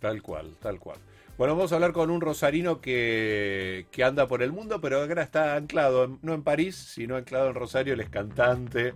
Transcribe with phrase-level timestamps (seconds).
[0.00, 0.98] Tal cual, tal cual.
[1.38, 5.22] Bueno, vamos a hablar con un rosarino que, que anda por el mundo, pero ahora
[5.22, 7.94] está anclado, no en París, sino anclado en Rosario.
[7.94, 8.94] Él es cantante,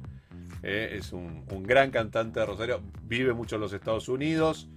[0.63, 4.69] eh, es un, un, gran cantante de Rosario, vive mucho en los Estados Unidos.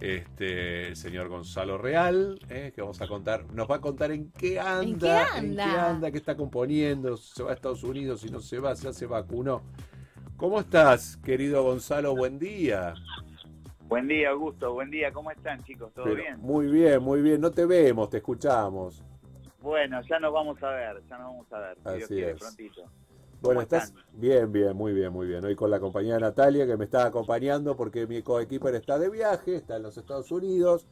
[0.00, 4.30] Este, el señor Gonzalo Real, eh, que vamos a contar, nos va a contar en
[4.30, 6.12] qué anda, ¿En qué anda?
[6.12, 9.62] qué está componiendo, se va a Estados Unidos, si no se va, ya se vacunó.
[10.36, 12.14] ¿Cómo estás, querido Gonzalo?
[12.14, 12.94] Buen día.
[13.88, 14.74] Buen día, Augusto.
[14.74, 15.10] Buen día.
[15.12, 15.92] ¿Cómo están, chicos?
[15.94, 16.38] ¿Todo Pero bien?
[16.40, 17.40] Muy bien, muy bien.
[17.40, 19.02] No te vemos, te escuchamos.
[19.60, 21.76] Bueno, ya nos vamos a ver, ya nos vamos a ver.
[21.76, 22.38] Si Dios Así quiere, es.
[22.38, 22.82] prontito.
[22.82, 22.90] Bueno,
[23.40, 25.44] ¿Cómo estás bien, bien, muy bien, muy bien.
[25.44, 29.08] Hoy con la compañía de Natalia, que me está acompañando porque mi coequiper está de
[29.10, 30.86] viaje, está en los Estados Unidos.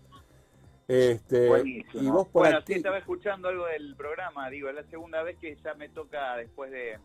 [0.89, 2.03] Este, Buenísimo.
[2.03, 2.75] y vos por bueno, aquí.
[2.75, 6.37] sí, estaba escuchando algo del programa, digo, es la segunda vez que ya me toca
[6.37, 6.99] después de,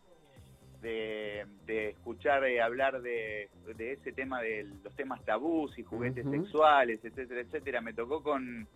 [0.81, 6.25] de, de escuchar eh, hablar de, de ese tema de los temas tabús y juguetes
[6.29, 7.81] sexuales, etcétera, etcétera.
[7.81, 8.67] Me tocó con,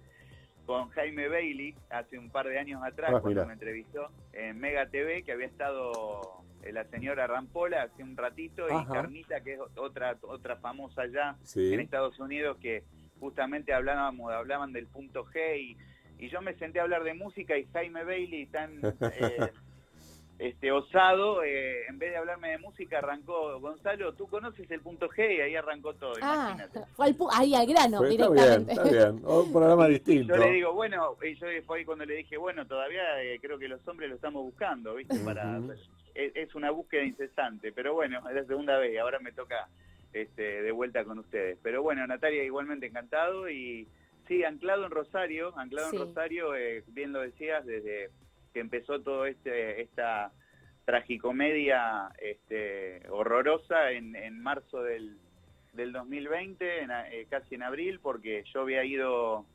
[0.65, 4.87] con Jaime Bailey hace un par de años atrás Ah, cuando me entrevistó en Mega
[4.87, 6.21] TV, que había estado
[6.63, 8.85] eh, la señora Rampola hace un ratito y.
[8.85, 11.73] Carnita, que es otra, otra famosa allá Sí.
[11.73, 12.83] en Estados Unidos que
[13.19, 15.77] justamente hablábamos, hablaban del punto G y,
[16.19, 19.51] y yo me senté a hablar de música y Jaime Bailey tan eh,
[20.37, 25.07] este osado, eh, en vez de hablarme de música arrancó, Gonzalo, tú conoces el punto
[25.09, 26.81] G y ahí arrancó todo, Ah, imagínate.
[26.95, 29.21] fue al pu- ahí al grano, Pues está bien, está bien.
[29.25, 30.35] Un programa distinto.
[30.35, 33.57] Yo le digo, bueno, y yo fue ahí cuando le dije, bueno, todavía eh, creo
[33.57, 35.17] que los hombres lo estamos buscando, ¿viste?
[35.19, 35.57] Para,
[36.13, 39.69] es, es una búsqueda incesante, pero bueno, es la segunda vez, ahora me toca
[40.11, 41.57] este, de vuelta con ustedes.
[41.63, 43.87] Pero bueno, Natalia, igualmente encantado y
[44.27, 45.95] sí, anclado en Rosario, anclado Sí.
[45.95, 48.09] en Rosario, eh, bien lo decías, desde
[48.55, 50.31] que empezó todo este esta
[50.85, 55.17] tragicomedia este, horrorosa en, en marzo del,
[55.73, 59.45] del 2020, en a- eh, casi en abril, porque yo había ido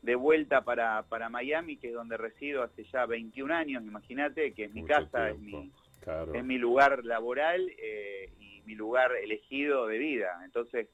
[0.00, 4.64] de vuelta para, para Miami, que es donde resido hace ya 21 años, imagínate, que
[4.64, 6.34] es mi Mucho casa, es mi, Claro.
[6.34, 10.40] es mi lugar laboral eh, y mi lugar elegido de vida.
[10.46, 10.88] Entonces,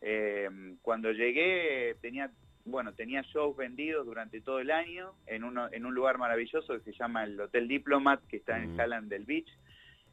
[0.00, 0.48] eh,
[0.82, 2.28] cuando llegué tenía
[2.70, 6.80] bueno tenía shows vendidos durante todo el año en, uno, en un lugar maravilloso que
[6.80, 8.80] se llama el Hotel Diplomat, que está en Mm.
[8.80, 9.48] Hallandale Beach,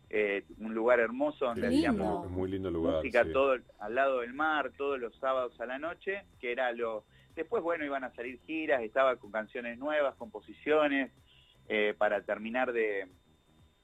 [0.09, 1.89] eh, un lugar hermoso donde Lindo.
[1.89, 2.95] hacíamos muy lindo lugar.
[2.97, 3.31] música sí.
[3.33, 7.05] todo al lado del mar, todos los sábados a la noche, que era lo...
[7.35, 11.11] Después, bueno, iban a salir giras, estaba con canciones nuevas, composiciones,
[11.67, 13.07] eh, para terminar de,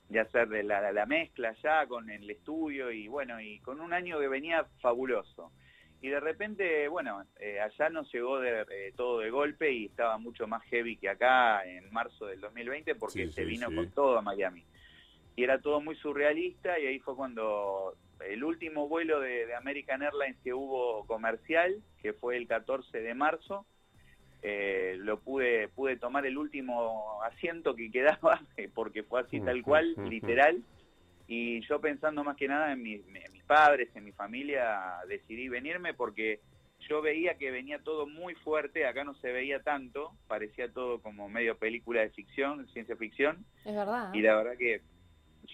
[0.09, 3.92] de hacer de la- la mezcla ya con el estudio y bueno, y con un
[3.92, 5.52] año que venía fabuloso.
[6.01, 10.17] Y de repente, bueno, eh, allá nos llegó de, eh, todo de golpe y estaba
[10.17, 13.75] mucho más heavy que acá en marzo del 2020 porque Sí, se sí, vino sí.
[13.75, 14.63] con todo a Miami.
[15.35, 20.01] Y era todo muy surrealista y ahí fue cuando el último vuelo de, de American
[20.01, 23.66] Airlines que hubo comercial, que fue el 14 de marzo,
[24.44, 28.41] eh, lo pude pude tomar el último asiento que quedaba
[28.73, 30.09] porque fue así tal cual, Ujú, ujú.
[30.09, 30.63] literal.
[31.28, 33.06] Y yo pensando más que nada en, mis
[33.51, 36.39] padres, en mi familia, decidí venirme porque
[36.88, 41.28] yo veía que venía todo muy fuerte, acá no se veía tanto, parecía todo como
[41.28, 44.13] medio película de ficción, ciencia ficción, Es verdad.
[44.13, 44.79] y la verdad que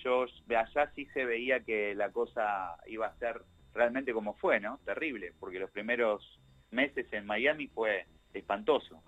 [0.03, 3.41] yo de allá sí se veía que la cosa iba a ser
[3.74, 4.80] realmente como fue, ¿no?
[4.86, 9.02] Terrible, porque los primeros meses en Miami fue espantoso.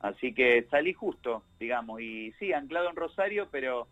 [0.00, 3.86] Así que salí justo, digamos, y sí, anclado en Rosario, pero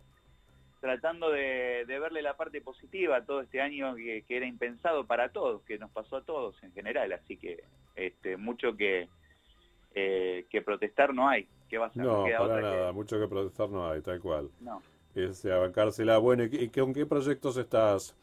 [0.79, 5.05] tratando de, de verle la parte positiva a todo este año que, que era impensado
[5.05, 7.63] para todos, que nos pasó a todos en general, así que
[7.95, 9.07] este, mucho que,
[9.93, 11.47] eh, que protestar no hay.
[11.69, 12.03] ¿Qué va a ser?
[12.03, 12.91] No, queda para que- nada.
[12.91, 14.49] Mucho que protestar no hay, tal cual.
[14.61, 14.81] no.
[15.15, 16.17] Es bancársela.
[16.17, 18.13] Bueno, ¿y, con qué proyectos estás,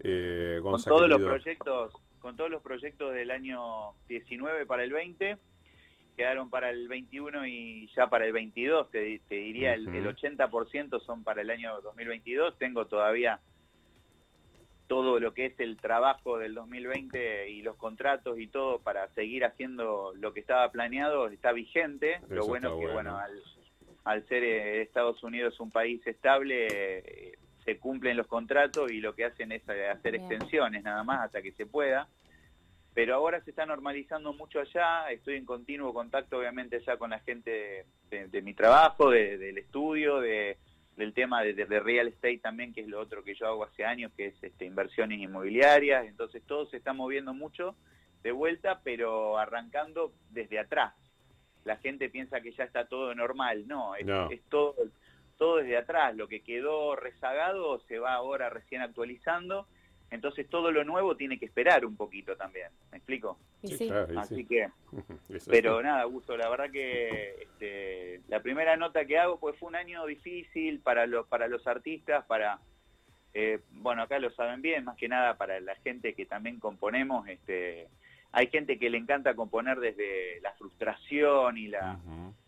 [0.00, 5.38] eh, con todos los proyectos con todos los proyectos del año 19 para el 20
[6.20, 9.96] quedaron para el 21 y ya para el 22 te, te diría el, Ujú.
[9.96, 13.40] el 80% son para el año 2022 tengo todavía
[14.86, 19.46] todo lo que es el trabajo del 2020 y los contratos y todo para seguir
[19.46, 23.12] haciendo lo que estaba planeado está vigente lo bueno está que bueno.
[23.12, 23.42] bueno al,
[24.04, 29.14] al ser eh, Estados Unidos un país estable eh, se cumplen los contratos y lo
[29.14, 30.24] que hacen es eh, hacer Bien.
[30.30, 32.08] extensiones nada más hasta que se pueda.
[32.92, 37.20] Pero ahora se está normalizando mucho allá, estoy en continuo contacto obviamente ya con la
[37.20, 40.58] gente de, de- de mi trabajo, de- del estudio, de,
[40.96, 44.12] del tema de, real estate también, que es lo otro que yo hago hace años,
[44.16, 47.76] que es este, inversiones inmobiliarias, entonces todo se está moviendo mucho
[48.22, 50.92] de vuelta, pero arrancando desde atrás.
[51.64, 54.30] La gente piensa que ya está todo normal, no, es, No.
[54.30, 54.74] es todo,
[55.38, 59.66] todo desde atrás, lo que quedó rezagado se va ahora recién actualizando
[60.10, 63.38] entonces todo lo nuevo tiene que esperar un poquito también, ¿me explico?
[63.62, 63.88] Sí, sí.
[63.88, 64.44] claro, Así sí.
[64.46, 64.68] que,
[65.50, 69.76] pero nada, Gusto, la verdad que este, la primera nota que hago pues fue un
[69.76, 72.58] año difícil para los, para los artistas, para,
[73.34, 77.28] eh, bueno, acá lo saben bien, más que nada para la gente que también componemos,
[77.28, 77.88] este,
[78.32, 81.98] hay gente que le encanta componer desde la frustración y la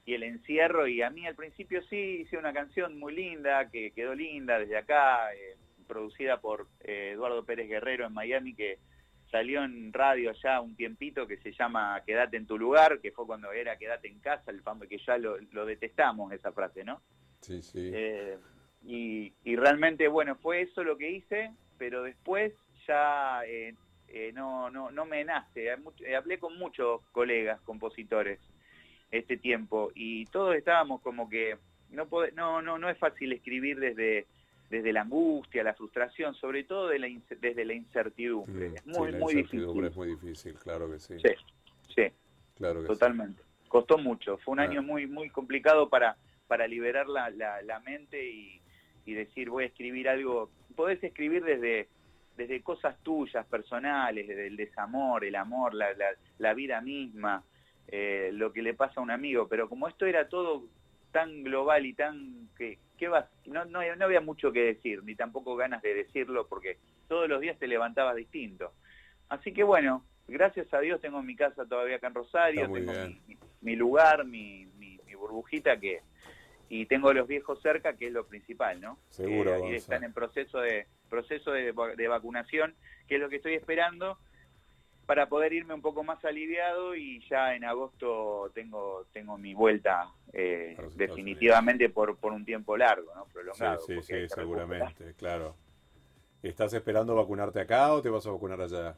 [0.05, 3.93] y el encierro y a mí al principio sí hice una canción muy linda que
[3.93, 8.79] quedó linda desde acá eh, producida por eh, Eduardo Pérez Guerrero en Miami que
[9.31, 13.27] salió en radio ya un tiempito que se llama Quédate en tu lugar que fue
[13.27, 17.01] cuando era Quédate en casa el famo que ya lo, lo detestamos esa frase no
[17.41, 17.91] Sí, sí.
[17.93, 18.39] eh,
[18.85, 22.53] y, y realmente, bueno, fue eso lo que hice, pero después
[22.87, 23.75] ya eh,
[24.09, 25.71] eh, no, no, no me nace.
[25.71, 28.41] Hablé con muchos colegas compositores
[29.11, 31.57] este tiempo y todos estábamos como que
[31.91, 34.27] no, no, no, no es fácil escribir desde,
[34.73, 38.71] desde la angustia, la frustración, sobre todo de la ince- desde la incertidumbre.
[38.71, 39.91] Mm, es muy, sí, la muy incertidumbre difícil.
[39.91, 41.15] es muy difícil, claro que sí.
[41.19, 41.29] Sí,
[41.95, 42.03] sí.
[42.57, 42.87] Claro que sí.
[42.95, 43.43] Totalmente.
[43.69, 44.39] Costó mucho.
[44.39, 44.63] Fue un Ah.
[44.65, 46.17] año muy muy complicado para,
[46.47, 48.63] para liberar la, la, la mente y,
[49.05, 50.51] y decir voy a escribir algo.
[50.75, 51.89] Podés escribir desde,
[52.39, 56.07] desde cosas tuyas, personales, desde el desamor, el amor, la, la,
[56.39, 57.45] la vida misma,
[57.89, 59.49] eh, lo que le pasa a un amigo.
[59.49, 60.65] Pero como esto era todo
[61.13, 62.49] tan global y tan...
[62.57, 63.27] que, ¿qué vas?
[63.47, 66.79] No, no, no había mucho que decir, ni tampoco ganas de decirlo, porque
[67.09, 68.73] todos los días te levantabas distinto.
[69.29, 73.37] Así que bueno, gracias a Dios tengo mi casa todavía acá en Rosario, tengo mi,
[73.61, 76.01] mi lugar, mi, mi, mi burbujita que
[76.69, 78.99] y tengo a los viejos cerca, que es lo principal, ¿no?
[79.11, 82.75] Seguro, están en proceso de proceso de vacunación,
[83.07, 84.19] que es lo que estoy esperando
[85.07, 90.07] para poder irme un poco más aliviado y ya en agosto tengo tengo mi vuelta
[90.33, 93.25] eh, definitivamente por, por un tiempo largo, ¿no?
[93.27, 93.81] Sí, Prolongado.
[93.81, 94.29] sí, sí, recuperar.
[94.31, 95.57] seguramente, claro.
[96.43, 98.97] ¿Estás esperando vacunarte acá o te vas a vacunar allá?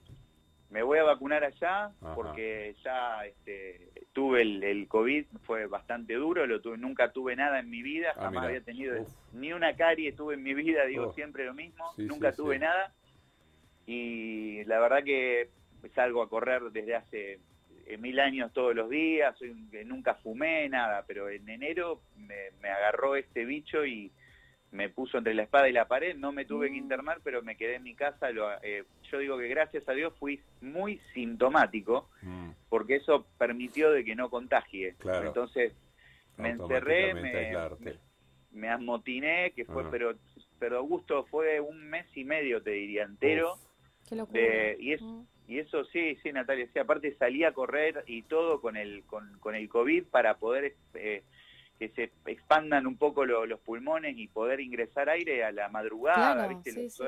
[0.70, 2.14] Me voy a vacunar allá Ajá.
[2.14, 7.60] porque ya este, tuve el, el COVID, fue bastante duro, lo tuve, nunca tuve nada
[7.60, 9.08] en mi vida, Ah, jamás había tenido Uf.
[9.34, 11.12] ni una carie tuve en mi vida, digo Oh.
[11.12, 12.60] siempre lo mismo, Sí, nunca sí, tuve sí.
[12.62, 12.92] nada
[13.86, 15.50] y la verdad que
[15.90, 17.38] salgo a correr desde hace
[17.86, 19.54] eh, mil años todos los días, soy
[19.84, 24.10] nunca fumé nada, pero en enero me, me agarró este bicho y
[24.72, 26.78] me puso entre la espada y la pared, no me tuve que Mm.
[26.84, 28.30] internar, pero me quedé en mi casa.
[28.30, 33.92] Lo, eh, yo digo que gracias a Dios fui muy sintomático, Mm, porque eso permitió
[33.92, 34.94] de que no contagie.
[34.98, 35.28] Claro.
[35.28, 35.74] Entonces
[36.38, 37.94] me encerré, me, me,
[38.50, 40.14] me amotiné, que fue, pero,
[40.58, 43.52] pero Augusto fue un mes y medio, te diría, entero.
[43.54, 43.60] Uf,
[44.08, 44.40] Qué locura.
[44.40, 45.22] de- y es Mm.
[45.46, 49.38] Y eso sí, sí, Natalia, sí, aparte salí a correr y todo con el, con,
[49.40, 51.22] con el COVID para poder eh,
[51.78, 56.34] que se expandan un poco lo- los pulmones y poder ingresar aire a la madrugada,
[56.34, 56.88] Claro, ¿viste?
[56.90, 57.04] sí,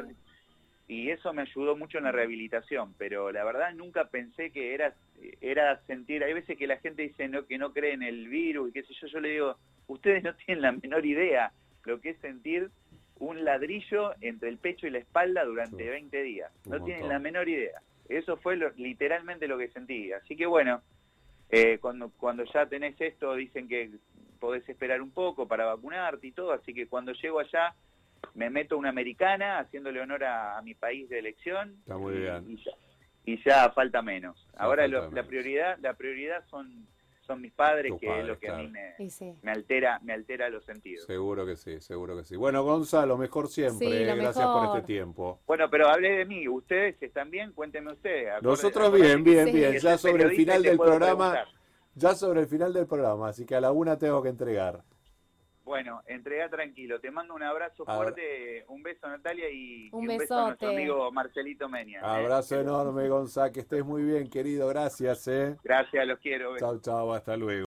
[0.88, 4.94] Y eso me ayudó mucho en la rehabilitación, pero la verdad nunca pensé que era,
[5.40, 8.68] era sentir, hay veces que la gente dice no, que no cree en el virus
[8.68, 9.56] y qué sé yo, yo le digo,
[9.88, 11.52] ustedes no tienen la menor idea
[11.84, 12.70] lo que es sentir
[13.18, 15.88] un ladrillo entre el pecho y la espalda durante Sí.
[15.88, 17.80] 20 días, no tienen la menor idea.
[18.08, 20.12] Eso fue lo- literalmente lo que sentí.
[20.12, 20.82] Así que bueno,
[21.50, 23.90] eh, cuando, cuando ya tenés esto, dicen que
[24.40, 26.52] podés esperar un poco para vacunarte y todo.
[26.52, 27.74] Así que cuando llego allá,
[28.34, 31.76] me meto una americana, haciéndole honor a, a mi país de elección.
[31.80, 32.44] Está muy y, bien.
[32.50, 32.70] Y ya,
[33.24, 34.36] y ya falta menos.
[34.52, 36.86] Ya Ahora falta lo- la prioridad la prioridad son,
[37.26, 39.34] son mis padres, Tus que es lo que a mí me, Y sí.
[39.42, 41.04] me altera me altera los sentidos.
[41.06, 42.36] Seguro que sí, seguro que sí.
[42.36, 43.86] Bueno, Gonza, lo mejor siempre.
[43.88, 45.40] Sí, lo eh, Gracias por este tiempo.
[45.46, 46.48] Bueno, pero hablé de mí.
[46.48, 47.52] ¿Ustedes están bien?
[47.52, 48.28] Cuéntenme ustedes.
[48.28, 49.52] Acorde- Nosotros bien, bien, Sí.
[49.52, 49.78] bien.
[49.78, 51.46] Ya sobre el final del programa, preguntar.
[51.94, 54.82] ya sobre el final del programa, así que a la una tengo que entregar.
[55.66, 57.00] Bueno, entrega tranquilo.
[57.00, 60.46] Te mando un abrazo Abra- fuerte, un beso Natalia y Un y un beso a
[60.46, 61.98] nuestro amigo Marcelito Meña.
[61.98, 62.04] ¿eh?
[62.04, 64.68] Abrazo enorme, Gonza, que estés muy bien, querido.
[64.68, 65.56] Gracias, eh.
[65.64, 66.56] Gracias, los quiero.
[66.56, 67.66] Chau, chau, hasta luego.